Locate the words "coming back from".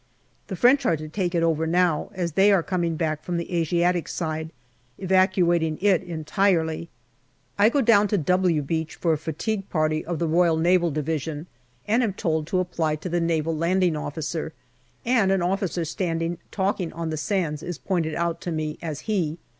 2.63-3.37